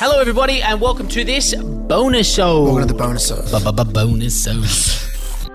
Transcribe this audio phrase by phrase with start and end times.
[0.00, 2.62] Hello, everybody, and welcome to this bonus show.
[2.64, 3.36] Welcome to the bonus show.
[3.92, 5.50] bonus show.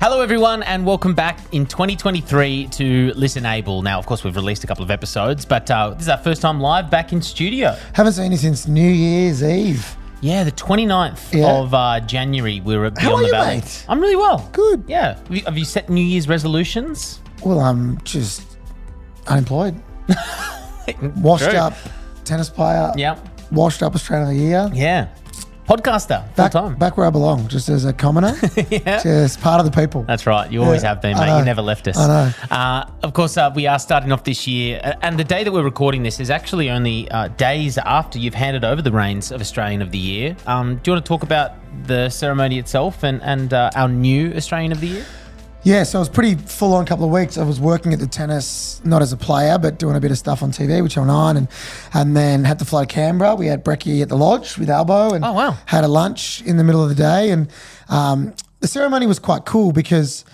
[0.00, 3.82] Hello, everyone, and welcome back in 2023 to Listen Able.
[3.82, 6.42] Now, of course, we've released a couple of episodes, but uh, this is our first
[6.42, 7.76] time live back in studio.
[7.92, 9.96] Haven't seen you since New Year's Eve.
[10.20, 11.52] Yeah, the 29th Yeah.
[11.60, 13.86] of uh, January, we were at How Beyond are the you, mate?
[13.88, 14.48] I'm really well.
[14.52, 14.84] Good.
[14.88, 15.16] Yeah.
[15.18, 17.20] Have you, have you set New Year's resolutions?
[17.44, 18.56] Well, I'm just
[19.26, 19.80] unemployed.
[21.16, 21.58] Washed True.
[21.58, 21.74] up
[22.24, 22.92] tennis player.
[22.96, 23.18] Yeah.
[23.52, 24.70] Washed up Australian of the Year.
[24.72, 25.08] Yeah.
[25.68, 26.74] Podcaster, full Back, time.
[26.74, 28.34] back where I belong, just as a commoner.
[28.68, 29.00] yeah.
[29.00, 30.02] Just part of the people.
[30.02, 30.50] That's right.
[30.50, 31.38] You always Yeah, have been, mate.
[31.38, 31.96] You never left us.
[31.96, 32.32] I know.
[32.50, 35.52] Uh, of course, uh, we are starting off this year, uh, and the day that
[35.52, 39.40] we're recording this is actually only uh, days after you've handed over the reins of
[39.40, 40.36] Australian of the Year.
[40.48, 41.52] Um, do you want to talk about
[41.86, 45.06] the ceremony itself and, and uh, our new Australian of the Year?
[45.64, 47.38] Yeah, so it was pretty full on couple of weeks.
[47.38, 50.18] I was working at the tennis, not as a player, but doing a bit of
[50.18, 51.46] stuff on TV, which I'm on, and
[51.94, 53.36] and then had to fly to Canberra.
[53.36, 55.56] We had Brecky at the lodge with Albo, and Oh, wow.
[55.66, 57.30] had a lunch in the middle of the day.
[57.30, 57.48] And
[57.88, 60.24] um, the ceremony was quite cool because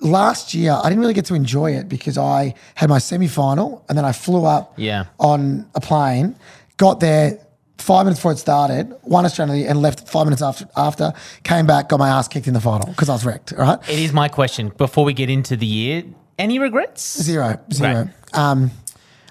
[0.00, 3.82] last year I didn't really get to enjoy it because I had my semi final,
[3.88, 5.04] and then I flew up Yeah.
[5.18, 6.36] on a plane,
[6.76, 7.38] got there.
[7.78, 10.66] Five minutes before it started, won Australia and left five minutes after.
[10.76, 13.52] After came back, got my ass kicked in the final because I was wrecked.
[13.52, 16.04] All right, It is my question before we get into the year.
[16.38, 17.20] Any regrets?
[17.22, 18.04] Zero, zero.
[18.04, 18.14] Great.
[18.38, 18.70] Um,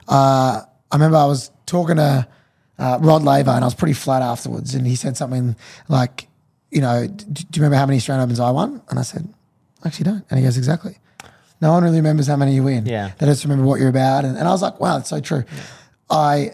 [0.08, 2.28] uh, I remember I was talking to
[2.78, 5.56] uh, Rod Laver and I was pretty flat afterwards, and he said something
[5.88, 6.28] like,
[6.70, 9.28] "You know, d- do you remember how many Australian Opens I won?" And I said,
[9.84, 10.98] "I "Actually, don't." And he goes, "Exactly.
[11.62, 12.86] No one really remembers how many you win.
[12.86, 13.12] Yeah.
[13.18, 15.44] they just remember what you're about." And, and I was like, "Wow, that's so true."
[16.10, 16.52] I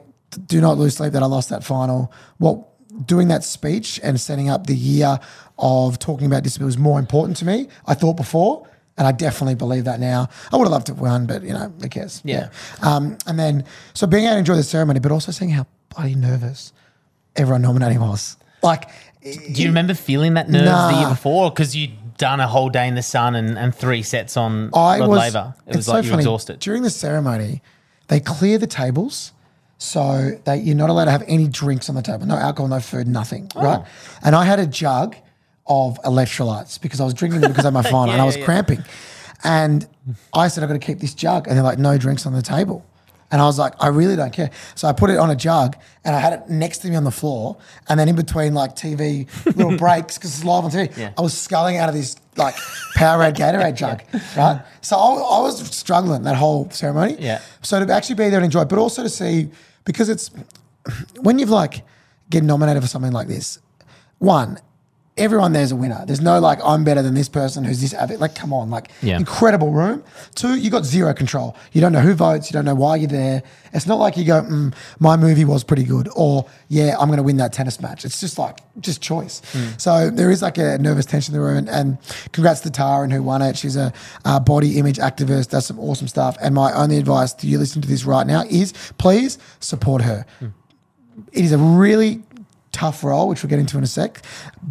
[0.48, 2.12] do not lose sleep that I lost that final.
[2.38, 2.66] What
[3.06, 5.20] doing that speech and setting up the year
[5.58, 7.68] of talking about disability was more important to me.
[7.86, 10.30] I thought before, and I definitely believe that now.
[10.52, 12.22] I would have loved to have won, but you know, who cares?
[12.26, 12.50] Yeah.
[12.82, 16.16] Um, and then so being able to enjoy the ceremony, but also seeing how bloody
[16.16, 16.74] nervous
[17.36, 18.38] everyone nominating was.
[18.62, 18.90] Like,
[19.22, 21.50] Do you remember feeling that nerves the year before?
[21.50, 25.00] Because you'd done a whole day in the sun and, and three sets on I
[25.00, 25.18] was.
[25.18, 25.56] Laver.
[25.66, 26.60] It was like so you were exhausted.
[26.60, 27.62] During the ceremony,
[28.10, 29.32] they clear the tables.
[29.82, 32.80] So they, you're not allowed to have any drinks on the table, no alcohol, no
[32.82, 33.64] food, nothing, Oh.
[33.64, 33.86] right?
[34.22, 35.16] And I had a jug
[35.68, 38.40] of electrolytes because I was drinking them because of my final and I was yeah,
[38.42, 38.46] yeah.
[38.46, 38.84] cramping.
[39.44, 39.88] And
[40.34, 41.48] I said, I've got to keep this jug.
[41.48, 42.86] And they're like, no drinks on the table.
[43.32, 44.50] And I was like, I really don't care.
[44.76, 47.04] So I put it on a jug and I had it next to me on
[47.04, 47.58] the floor.
[47.88, 51.12] And then in between like TV little breaks, because it's live on TV, Yeah.
[51.18, 52.56] I was sculling out of this like
[52.96, 54.02] Powerade Gatorade jug,
[54.36, 54.62] right?
[54.82, 57.18] So I, I was struggling that whole ceremony.
[57.20, 57.42] Yeah.
[57.62, 59.50] So to actually be there and enjoy it, but also to see,
[59.86, 60.32] because it's,
[61.22, 61.84] when you've like
[62.30, 63.60] get nominated for something like this,
[64.18, 64.60] one,
[65.20, 66.04] everyone there's a winner.
[66.06, 68.20] There's no like I'm better than this person who's this avid.
[68.20, 69.18] Like, come on, like Yeah.
[69.18, 70.04] incredible room.
[70.36, 71.56] Two, you got zero control.
[71.74, 72.50] You don't know who votes.
[72.50, 73.44] You don't know why you're there.
[73.74, 77.18] It's not like you go, mm, my movie was pretty good, or yeah, I'm going
[77.18, 78.04] to win that tennis match.
[78.04, 79.42] It's just like just choice.
[79.78, 81.58] So there is like a nervous tension in the room.
[81.58, 81.98] And, and
[82.32, 83.58] congrats to Taryn who won it.
[83.58, 83.94] She's a,
[84.26, 85.50] uh body image activist.
[85.50, 86.38] Does some awesome stuff.
[86.42, 90.26] And my only advice to you listening to this right now is please support her
[91.34, 92.24] it is a really
[92.80, 94.22] tough role, which we'll get into in a sec.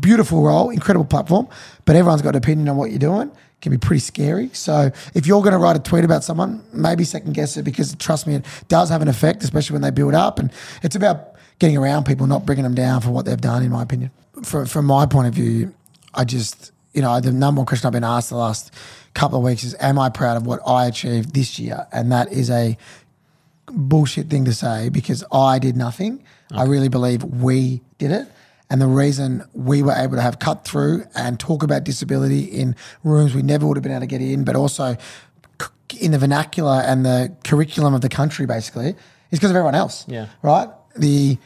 [0.01, 1.47] Beautiful role, incredible platform,
[1.85, 3.31] but everyone's got an opinion on what you're doing.
[3.61, 4.51] Can be pretty scary.
[4.53, 7.95] So if you're going to write a tweet about someone, maybe second guess it because
[7.97, 10.39] trust me, it does have an effect, especially when they build up.
[10.39, 10.51] And
[10.83, 13.63] it's about getting around people, not bringing them down for what they've done.
[13.63, 14.11] In my opinion,
[14.43, 15.75] from from my point of view,
[16.15, 18.73] I just you know the number one question I've been asked the last
[19.13, 22.33] couple of weeks is, "Am I proud of what I achieved this year?" And that
[22.33, 22.79] is a
[23.73, 26.25] bullshit thing to say because I did nothing.
[26.51, 28.27] I really believe we did it.
[28.71, 32.77] And the reason we were able to have cut through and talk about disability in
[33.03, 34.97] rooms we never would have been able to get in, but also
[36.01, 38.91] in the vernacular and the curriculum of the country, basically,
[39.31, 40.05] is because of everyone else.
[40.07, 40.27] Yeah.
[40.43, 40.69] Right?
[40.97, 41.39] The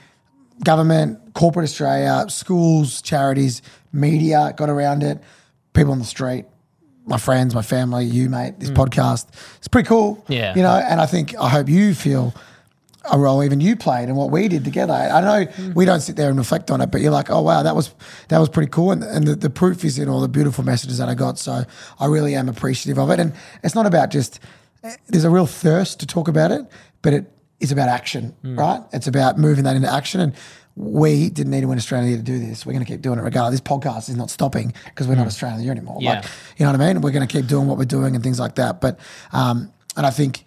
[0.65, 3.63] government, corporate Australia, schools, charities,
[3.93, 5.23] media got around it,
[5.75, 6.47] people on the street,
[7.05, 8.77] my friends, my family, you, mate, this mm.
[8.77, 9.29] podcast.
[9.57, 10.25] It's pretty cool.
[10.29, 10.55] Yeah.
[10.55, 12.35] You know, and I think, I hope you feel
[13.11, 14.93] a role even you played and what we did together.
[14.93, 15.75] I know mm.
[15.75, 17.93] we don't sit there and reflect on it, but you're like, oh wow, that was
[18.29, 18.93] that was pretty cool.
[18.93, 21.39] And, and the, the proof is in all the beautiful messages that I got.
[21.39, 21.65] So
[21.99, 23.19] I really am appreciative of it.
[23.19, 23.33] And
[23.65, 24.41] it's not about just
[25.09, 26.67] there's a real thirst to talk about it,
[27.03, 28.59] but it is about action, mm.
[28.59, 28.83] right?
[28.93, 30.21] It's about moving that into action.
[30.21, 30.35] And
[30.75, 32.65] we didn't need to win Australia to do this.
[32.65, 33.61] We're going to keep doing it regardless.
[33.61, 35.99] This podcast is not stopping because we're not Australian of Year anymore.
[36.01, 36.15] Yeah.
[36.15, 36.25] Like,
[36.57, 37.03] you know what I mean?
[37.03, 38.81] We're going to keep doing what we're doing and things like that.
[38.81, 38.99] But
[39.33, 40.45] um, and I think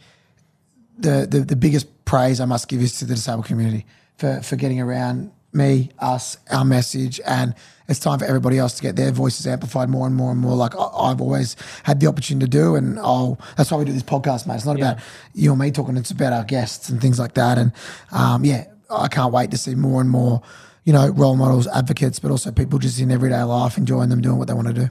[0.97, 3.85] the, the the biggest praise I must give is to the disabled community
[4.17, 7.55] for for getting around me, us, our message, and
[7.87, 10.55] it's time for everybody else to get their voices amplified more and more and more.
[10.55, 13.39] Like I've always had the opportunity to do, and I'll.
[13.57, 14.55] That's why we do this podcast, mate.
[14.55, 14.99] It's not about
[15.33, 17.57] you or me talking; it's about our guests and things like that.
[17.57, 17.71] And
[18.11, 20.41] um, yeah, I can't wait to see more and more,
[20.83, 24.37] you know, role models, advocates, but also people just in everyday life enjoying them doing
[24.37, 24.89] what they want to do.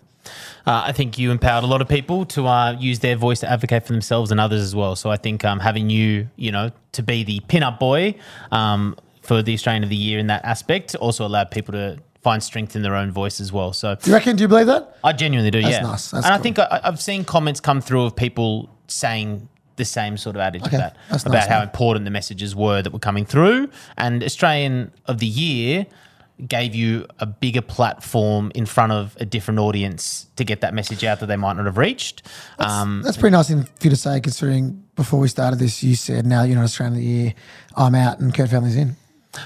[0.66, 3.50] Uh, I think you empowered a lot of people to uh, use their voice to
[3.50, 4.96] advocate for themselves and others as well.
[4.96, 8.14] So I think um, having you, you know, to be the pin-up boy
[8.50, 12.42] um, for the Australian of the Year in that aspect also allowed people to find
[12.42, 13.74] strength in their own voice as well.
[13.74, 14.36] So Do you reckon?
[14.36, 14.96] Do you believe that?
[15.04, 15.60] I genuinely do.
[15.60, 16.10] That's yeah, nice.
[16.10, 20.16] That's and I think I, I've seen comments come through of people saying the same
[20.16, 20.76] sort of adage Okay.
[20.76, 21.68] about, That's about nice, how man.
[21.68, 23.68] important the messages were that were coming through.
[23.96, 25.86] And Australian of the Year
[26.48, 31.04] gave you a bigger platform in front of a different audience to get that message
[31.04, 32.22] out that they might not have reached.
[32.58, 35.94] Um, That's pretty nice thing for you to say, considering before we started this, you
[35.94, 37.34] said now you're not Australian of the year.
[37.76, 38.96] I'm out and Kurt Fearnley's in.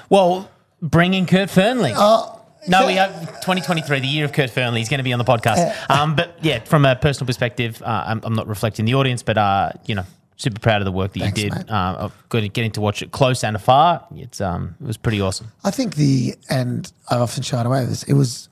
[0.09, 1.93] well, bringing Kurt Fearnley.
[1.95, 4.79] Oh, No, we have 2023, the year of Kurt Fearnley.
[4.79, 5.91] He's going to be on the podcast.
[5.91, 9.37] Um, but yeah, from a personal perspective, uh, I'm, I'm not reflecting the audience, but
[9.39, 10.05] uh, you know,
[10.39, 11.71] super proud of the work that Thanks, you did.
[11.71, 14.05] Uh, good- getting to watch it close and afar.
[14.17, 15.49] It's um, it was pretty awesome.
[15.65, 18.03] I think the and I often shied away with this.
[18.05, 18.49] It was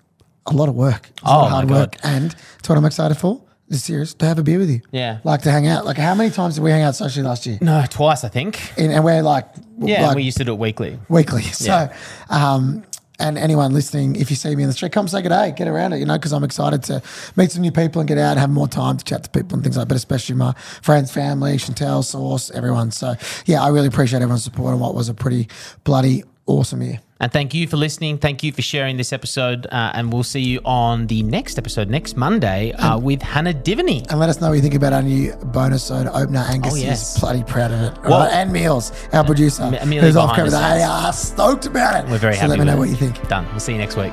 [0.47, 1.09] a lot of work.
[1.17, 1.79] It was a lot Oh, of hard my God.
[1.81, 3.41] work, and it's what I'm excited for.
[3.69, 4.81] This serious to have a beer with you.
[4.93, 5.19] Yeah.
[5.25, 5.85] like to hang out.
[5.85, 7.59] Like how many times did we hang out socially last year?
[7.61, 8.61] No, twice I think.
[8.79, 9.49] And, and we're like,
[9.81, 11.01] Yeah, like we used to do it weekly.
[11.09, 11.43] weekly.
[11.65, 11.97] So, Yeah.
[12.31, 12.85] um,
[13.19, 15.69] and anyone listening, if you see me in the street, come say good day, get
[15.69, 17.03] around it, you know, because I'm excited to
[17.37, 19.55] meet some new people and get out and have more time to chat to people
[19.55, 20.53] and things like that, but especially my
[20.83, 22.91] friends, family, Chantelle, Source, everyone.
[22.91, 23.15] So,
[23.47, 25.49] yeah, I really appreciate everyone's support on what was a pretty
[25.85, 27.01] bloody awesome year.
[27.19, 28.19] And thank you for listening.
[28.19, 29.67] Thank you for sharing this episode.
[29.73, 34.07] Uh, and we'll see you on the next episode next Monday uh, with Hannah Diviney.
[34.11, 36.41] And let us know what you think about our new bonus soda opener.
[36.47, 37.15] Angus Oh, yes.
[37.15, 38.03] is bloody proud of it.
[38.03, 38.33] Well- right?
[38.35, 40.51] And Meals, our producer, Amelia who's off camera.
[40.51, 42.11] They are stoked about it.
[42.11, 42.51] We're very so happy.
[42.51, 43.27] let me know what you think.
[43.29, 43.47] Done.
[43.51, 44.13] We'll see you next week.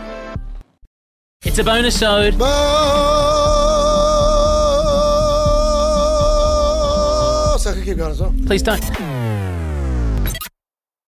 [1.44, 2.36] It's a bonus ode.
[7.59, 8.33] So I could keep going as well.
[8.45, 8.81] Please don't.